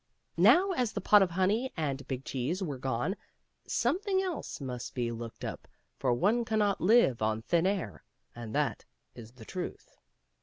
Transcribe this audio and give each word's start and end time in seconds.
Now, 0.39 0.71
as 0.71 0.93
the 0.93 0.99
pot 0.99 1.21
of 1.21 1.29
honey 1.29 1.71
and 1.77 2.07
big 2.07 2.25
cheese 2.25 2.63
were 2.63 2.79
gone, 2.79 3.15
something 3.67 4.19
else 4.19 4.59
must 4.59 4.95
be 4.95 5.11
looked 5.11 5.45
up, 5.45 5.67
for 5.99 6.11
one 6.11 6.43
cannot 6.43 6.81
live 6.81 7.21
on 7.21 7.43
thin 7.43 7.67
air, 7.67 8.03
and 8.35 8.55
that 8.55 8.85
is 9.13 9.33
the 9.33 9.45
truth. 9.45 9.97